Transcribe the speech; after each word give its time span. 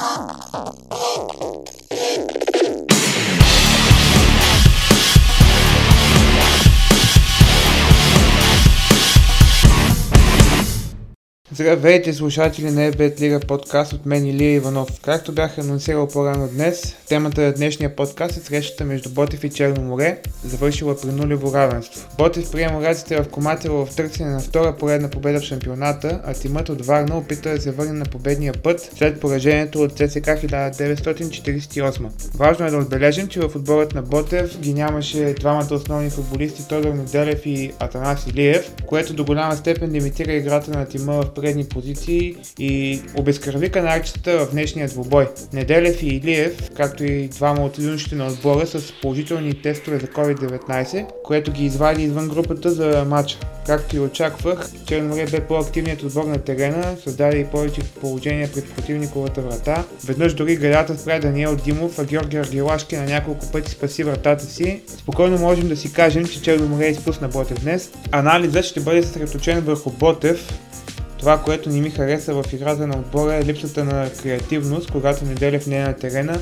Oh. 0.00 0.67
Здравейте 11.60 12.12
слушатели 12.12 12.70
на 12.70 12.92
FBET 12.92 13.20
Лига 13.20 13.40
подкаст 13.40 13.92
от 13.92 14.06
мен 14.06 14.26
Илия 14.26 14.54
Иванов. 14.54 14.88
Както 15.02 15.32
бях 15.32 15.58
анонсирал 15.58 16.08
по-рано 16.08 16.48
днес, 16.48 16.96
темата 17.08 17.40
на 17.40 17.52
днешния 17.52 17.96
подкаст 17.96 18.36
е 18.36 18.40
срещата 18.40 18.84
между 18.84 19.10
Ботев 19.10 19.44
и 19.44 19.50
Черно 19.50 19.82
море, 19.82 20.18
завършила 20.44 21.00
при 21.00 21.08
нулево 21.08 21.54
равенство. 21.54 22.08
Ботев 22.18 22.50
приема 22.50 22.82
раците 22.82 23.22
в 23.22 23.28
Коматело 23.28 23.86
в 23.86 23.96
търсене 23.96 24.30
на 24.30 24.40
втора 24.40 24.76
поредна 24.76 25.10
победа 25.10 25.40
в 25.40 25.42
шампионата, 25.42 26.20
а 26.24 26.34
тимът 26.34 26.68
от 26.68 26.86
Варна 26.86 27.18
опита 27.18 27.50
да 27.50 27.60
се 27.60 27.70
върне 27.70 27.92
на 27.92 28.04
победния 28.04 28.52
път 28.52 28.90
след 28.98 29.20
поражението 29.20 29.82
от 29.82 29.92
ЦСК 29.92 30.26
1948. 30.26 32.34
Важно 32.34 32.66
е 32.66 32.70
да 32.70 32.78
отбележим, 32.78 33.28
че 33.28 33.40
в 33.40 33.56
отборът 33.56 33.94
на 33.94 34.02
Ботев 34.02 34.60
ги 34.60 34.74
нямаше 34.74 35.34
двамата 35.40 35.68
основни 35.70 36.10
футболисти 36.10 36.68
Тодор 36.68 36.94
Неделев 36.94 37.46
и 37.46 37.72
Атанас 37.78 38.26
Илиев, 38.26 38.72
което 38.86 39.14
до 39.14 39.24
голяма 39.24 39.56
степен 39.56 39.92
лимитира 39.92 40.32
играта 40.32 40.70
на 40.70 40.86
тима 40.86 41.22
в 41.22 41.34
предни 41.48 41.64
позиции 41.64 42.36
и 42.58 43.00
обезкърви 43.16 43.70
канарчета 43.70 44.46
в 44.46 44.50
днешния 44.50 44.88
двубой. 44.88 45.28
Неделев 45.52 46.02
и 46.02 46.06
Илиев, 46.06 46.70
както 46.76 47.04
и 47.04 47.28
двама 47.28 47.64
от 47.64 47.78
юношите 47.78 48.14
на 48.14 48.26
отбора 48.26 48.66
с 48.66 48.92
положителни 49.02 49.62
тестове 49.62 49.98
за 49.98 50.06
COVID-19, 50.06 51.06
което 51.24 51.52
ги 51.52 51.64
извади 51.64 52.02
извън 52.02 52.28
групата 52.28 52.70
за 52.70 53.04
матча. 53.08 53.38
Както 53.66 53.96
и 53.96 54.00
очаквах, 54.00 54.70
Черноморе 54.86 55.26
бе 55.30 55.40
по-активният 55.40 56.02
отбор 56.02 56.24
на 56.24 56.38
терена, 56.38 56.96
създаде 57.04 57.38
и 57.38 57.44
повече 57.44 57.80
положения 58.00 58.48
пред 58.54 58.74
противниковата 58.74 59.40
врата. 59.40 59.84
Веднъж 60.04 60.34
дори 60.34 60.56
градата 60.56 60.98
спря 60.98 61.18
Даниел 61.18 61.56
Димов, 61.56 61.98
а 61.98 62.04
Георги 62.04 62.36
Аргелашки 62.36 62.96
на 62.96 63.04
няколко 63.04 63.46
пъти 63.52 63.70
спаси 63.70 64.04
вратата 64.04 64.44
си. 64.44 64.80
Спокойно 64.98 65.38
можем 65.38 65.68
да 65.68 65.76
си 65.76 65.92
кажем, 65.92 66.26
че 66.26 66.42
Черноморе 66.42 66.86
изпусна 66.86 67.28
Ботев 67.28 67.60
днес. 67.60 67.90
Анализът 68.12 68.64
ще 68.64 68.80
бъде 68.80 69.02
съсредоточен 69.02 69.60
върху 69.60 69.90
Ботев, 69.90 70.58
това, 71.18 71.42
което 71.42 71.70
не 71.70 71.80
ми 71.80 71.90
хареса 71.90 72.34
в 72.34 72.52
играта 72.52 72.86
на 72.86 72.98
отбора 72.98 73.34
е 73.34 73.44
липсата 73.44 73.84
на 73.84 74.10
креативност, 74.22 74.90
когато 74.90 75.24
Неделев 75.24 75.66
не 75.66 75.76
е 75.76 75.82
на 75.82 75.92
терена. 75.92 76.40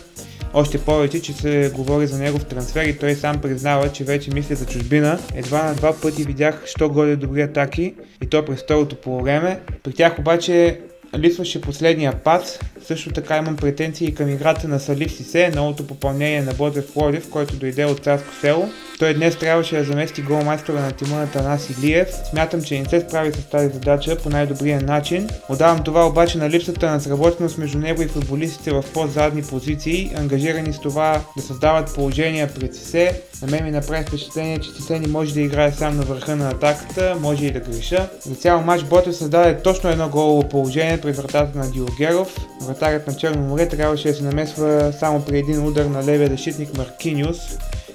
Още 0.55 0.79
повече, 0.79 1.23
че 1.23 1.33
се 1.33 1.73
говори 1.75 2.07
за 2.07 2.19
негов 2.19 2.45
трансфер 2.45 2.85
и 2.85 2.99
той 2.99 3.15
сам 3.15 3.41
признава, 3.41 3.93
че 3.93 4.05
вече 4.05 4.35
мисли 4.35 4.55
за 4.55 4.67
чужбина. 4.67 5.19
Едва 5.35 5.63
на 5.63 5.75
два 5.75 6.01
пъти 6.01 6.25
видях, 6.25 6.63
що 6.67 6.89
годи 6.89 7.17
добри 7.17 7.43
атаки 7.43 7.95
и 8.23 8.27
то 8.27 8.45
през 8.45 8.61
второто 8.61 8.97
полувреме. 8.97 9.61
При 9.83 9.93
тях 9.93 10.19
обаче 10.19 10.81
липсваше 11.19 11.61
последния 11.61 12.13
пас. 12.13 12.61
Също 12.89 13.11
така 13.11 13.37
имам 13.37 13.57
претенции 13.57 14.15
към 14.15 14.29
играта 14.29 14.69
на 14.69 14.81
Салив 14.81 15.13
Сисе, 15.13 15.53
новото 15.55 15.87
попълнение 15.87 16.43
на 16.43 16.55
Ботев 16.55 16.93
Плодив, 16.93 17.31
който 17.31 17.57
дойде 17.57 17.85
от 17.85 18.05
Царско 18.05 18.35
село. 18.41 18.69
Той 18.99 19.15
днес 19.15 19.37
трябваше 19.37 19.77
да 19.77 19.85
замести 19.85 20.23
голмайстора 20.23 20.81
на 20.81 20.93
тима 20.93 21.17
на 21.17 21.31
Танас 21.31 21.71
Илиев. 21.71 22.09
Смятам, 22.31 22.63
че 22.63 22.81
не 22.81 22.89
се 22.89 23.01
справи 23.01 23.33
с 23.33 23.51
тази 23.51 23.69
задача 23.69 24.17
по 24.17 24.31
най-добрия 24.31 24.81
начин. 24.81 25.29
Отдавам 25.49 25.85
това 25.85 26.07
обаче 26.07 26.39
на 26.39 26.51
липсата 26.51 26.91
на 26.91 27.01
сработеност 27.01 27.59
между 27.59 27.79
него 27.79 28.03
и 28.03 28.09
футболистите 28.09 28.71
в 28.71 28.85
по-задни 28.95 29.43
позиции, 29.43 30.13
ангажирани 30.17 30.73
с 30.73 30.81
това 30.81 31.21
да 31.37 31.43
създават 31.43 31.95
положения 31.95 32.55
пред 32.55 32.75
Сисе. 32.75 33.21
На 33.43 33.51
мен 33.51 33.65
ми 33.65 33.71
направи 33.71 34.05
впечатление, 34.09 34.59
че 34.59 34.71
Сисе 34.71 35.01
не 35.01 35.09
може 35.09 35.35
да 35.35 35.41
играе 35.41 35.73
сам 35.73 35.97
на 35.97 36.03
върха 36.03 36.37
на 36.37 36.49
атаката, 36.49 37.17
може 37.21 37.47
и 37.47 37.51
да 37.51 37.61
греша. 37.61 38.09
За 38.21 38.35
цял 38.35 38.63
матч 38.63 38.85
Ботев 38.85 39.17
създаде 39.17 39.63
точно 39.63 39.91
едно 39.91 40.09
голово 40.09 40.49
положение 40.49 41.01
при 41.01 41.13
вратата 41.13 41.59
на 41.59 41.71
Диогеров. 41.71 42.37
Вратарят 42.77 43.07
на 43.07 43.17
Черно 43.17 43.43
море 43.43 43.69
трябваше 43.69 44.09
да 44.09 44.15
се 44.15 44.25
намесва 44.25 44.93
само 44.99 45.25
при 45.25 45.39
един 45.39 45.67
удар 45.67 45.85
на 45.85 46.05
левия 46.05 46.29
защитник 46.29 46.77
Маркиниус, 46.77 47.37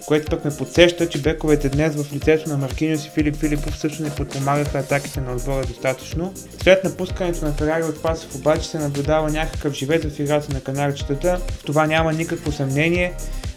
което 0.05 0.29
пък 0.29 0.45
ме 0.45 0.51
подсеща, 0.57 1.09
че 1.09 1.21
бековете 1.21 1.69
днес 1.69 1.95
в 1.95 2.13
лицето 2.13 2.49
на 2.49 2.57
Маркиниус 2.57 3.06
и 3.06 3.09
Филип 3.09 3.35
Филипов 3.35 3.78
също 3.78 4.03
не 4.03 4.09
подпомагаха 4.09 4.79
атаките 4.79 5.22
на 5.22 5.35
отбора 5.35 5.66
достатъчно. 5.66 6.33
След 6.63 6.83
напускането 6.83 7.45
на 7.45 7.53
Ферари 7.53 7.83
от 7.83 8.01
Пасов 8.01 8.35
обаче 8.35 8.67
се 8.67 8.79
наблюдава 8.79 9.29
някакъв 9.29 9.73
живет 9.73 10.03
в 10.03 10.19
играта 10.19 10.53
на 10.53 10.61
канарчетата. 10.61 11.39
Това 11.66 11.88
няма 11.88 12.13
никакво 12.13 12.51
съмнение. 12.51 13.13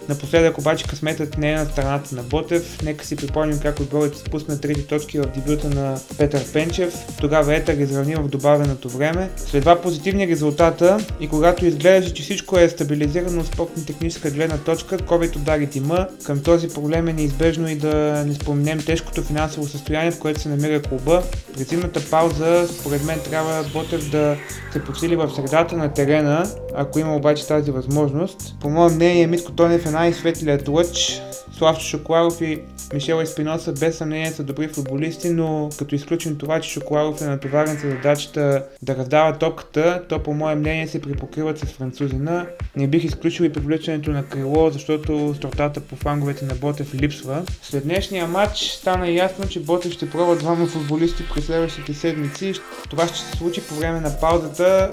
Напоследък 0.09 0.59
обаче 0.59 0.87
късметът 0.87 1.39
не 1.39 1.53
е 1.53 1.57
на 1.57 1.65
страната 1.65 2.15
на 2.15 2.23
Ботев. 2.23 2.83
Нека 2.83 3.07
си 3.07 3.17
припомним 3.17 3.59
как 3.59 3.81
отборът 3.81 4.15
изпусна 4.15 4.61
трети 4.61 4.87
точки 4.87 5.19
в 5.19 5.27
дебюта 5.27 5.71
на 5.71 6.01
Петър 6.19 6.53
Пенчев. 6.53 6.95
Тогава 7.21 7.55
Етър 7.55 7.75
изравни 7.75 8.15
в 8.15 8.29
добавеното 8.29 8.89
време. 8.89 9.31
След 9.37 9.63
два 9.63 9.81
позитивни 9.81 10.29
резултата 10.29 10.99
и 11.21 11.29
когато 11.29 11.67
изглеждаше, 11.67 12.15
че 12.15 12.23
всичко 12.23 12.59
е 12.59 12.69
стабилизирано 12.69 13.41
от 13.41 13.47
спортно-техническа 13.47 14.31
гледна 14.31 14.59
точка, 14.59 14.99
COVID 14.99 15.37
удари 15.37 15.67
тима. 15.67 16.09
Към 16.25 16.43
този 16.43 16.69
проблем 16.69 17.09
е 17.09 17.13
неизбежно 17.13 17.69
и 17.69 17.75
да 17.75 18.25
не 18.27 18.35
споменем 18.35 18.79
тежкото 18.87 19.23
финансово 19.23 19.67
състояние, 19.67 20.11
в 20.11 20.19
което 20.19 20.41
се 20.41 20.49
намира 20.49 20.83
клуба. 20.83 21.23
През 21.55 21.69
зимната 21.69 22.01
пауза, 22.11 22.69
според 22.81 23.05
мен, 23.05 23.19
трябва 23.31 23.65
Ботев 23.73 24.11
да 24.11 24.37
се 24.73 24.85
подсили 24.85 25.17
в 25.17 25.31
средата 25.37 25.77
на 25.77 25.93
терена, 25.93 26.47
ако 26.75 26.99
има 26.99 27.17
обаче 27.17 27.47
тази 27.47 27.71
възможност. 27.71 28.55
По 28.61 28.71
мое 28.71 28.95
мнение, 28.95 29.27
Митко 29.27 29.53
Тонев 29.53 29.87
е 29.87 29.91
най-светлият 29.95 30.69
лъч. 30.69 31.23
Славчо 31.59 31.87
Шоколаров 31.87 32.41
и 32.41 32.61
Мишел 32.95 33.21
Еспиноса 33.21 33.73
без 33.73 33.97
съмнение 33.97 34.33
са 34.33 34.43
добри 34.43 34.69
футболисти, 34.69 35.31
но 35.31 35.71
като 35.79 35.95
изключим 35.95 36.39
това, 36.39 36.61
че 36.61 36.71
Шоколаров 36.71 37.23
е 37.23 37.25
натоварен 37.25 37.79
за 37.83 37.91
задачата 37.91 38.65
да 38.83 38.97
раздава 38.97 39.39
топката, 39.39 40.03
то 40.09 40.23
по 40.23 40.35
мое 40.35 40.55
мнение 40.55 40.89
се 40.89 41.01
припокриват 41.01 41.59
с 41.59 41.65
французина. 41.65 42.47
Не 42.77 42.87
бих 42.87 43.05
изключил 43.05 43.45
и 43.45 43.53
привличането 43.53 44.11
на 44.11 44.25
крило, 44.25 44.71
защото 44.71 45.35
стротата 45.37 45.81
по 45.81 45.97
фланговете 45.97 46.45
на 46.45 46.55
Ботев 46.55 46.95
липсва. 46.95 47.43
След 47.63 47.85
днешния 47.85 48.27
матч 48.27 48.59
стана 48.59 49.11
ясно, 49.11 49.49
че 49.49 49.61
Ботев 49.61 49.93
ще 49.93 50.11
пробва 50.11 50.37
двама 50.37 50.67
футболисти 50.67 51.23
през 51.35 51.47
следващите 51.47 51.95
седмици. 51.95 52.53
Това 52.91 53.07
ще 53.07 53.19
се 53.19 53.37
случи 53.37 53.63
по 53.63 53.75
време 53.75 54.01
на 54.01 54.21
паузата, 54.21 54.91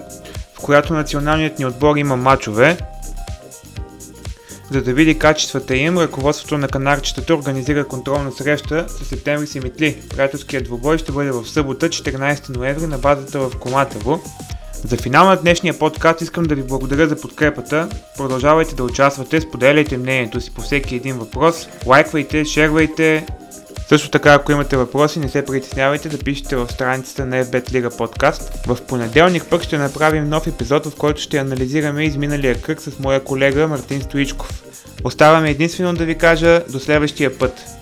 в 0.53 0.61
която 0.61 0.93
националният 0.93 1.59
ни 1.59 1.65
отбор 1.65 1.95
има 1.95 2.15
матчове. 2.15 2.77
За 4.71 4.81
да 4.81 4.93
види 4.93 5.19
качествата 5.19 5.75
им, 5.75 5.97
ръководството 5.97 6.57
на 6.57 6.67
канарчетата 6.67 7.35
организира 7.35 7.87
контролна 7.87 8.31
среща 8.31 8.85
с 8.89 9.05
септември 9.05 9.47
си 9.47 9.59
метли. 9.59 9.97
Приятелският 10.09 10.63
двубой 10.63 10.97
ще 10.97 11.11
бъде 11.11 11.31
в 11.31 11.47
събота, 11.47 11.89
14 11.89 12.49
ноември, 12.49 12.87
на 12.87 12.97
базата 12.97 13.39
в 13.39 13.57
Коматово. 13.59 14.23
За 14.83 14.97
финал 14.97 15.25
на 15.25 15.35
днешния 15.35 15.79
подкаст 15.79 16.21
искам 16.21 16.43
да 16.43 16.55
ви 16.55 16.63
благодаря 16.63 17.07
за 17.07 17.21
подкрепата. 17.21 17.89
Продължавайте 18.17 18.75
да 18.75 18.83
участвате, 18.83 19.41
споделяйте 19.41 19.97
мнението 19.97 20.41
си 20.41 20.53
по 20.53 20.61
всеки 20.61 20.95
един 20.95 21.17
въпрос, 21.17 21.67
лайквайте, 21.85 22.45
шервайте. 22.45 23.25
Също 23.91 24.09
така, 24.09 24.33
ако 24.33 24.51
имате 24.51 24.77
въпроси, 24.77 25.19
не 25.19 25.29
се 25.29 25.45
притеснявайте 25.45 26.09
да 26.09 26.17
пишете 26.17 26.55
в 26.55 26.67
страницата 26.71 27.25
на 27.25 27.45
FBET 27.45 27.71
Liga 27.71 27.89
Podcast. 27.89 28.67
В 28.67 28.81
понеделник 28.81 29.45
пък 29.49 29.63
ще 29.63 29.77
направим 29.77 30.29
нов 30.29 30.47
епизод, 30.47 30.85
в 30.85 30.95
който 30.95 31.21
ще 31.21 31.37
анализираме 31.37 32.03
изминалия 32.03 32.61
кръг 32.61 32.81
с 32.81 32.99
моя 32.99 33.23
колега 33.23 33.67
Мартин 33.67 34.01
Стоичков. 34.01 34.63
Оставаме 35.03 35.49
единствено 35.49 35.93
да 35.93 36.05
ви 36.05 36.17
кажа 36.17 36.63
до 36.69 36.79
следващия 36.79 37.37
път. 37.37 37.80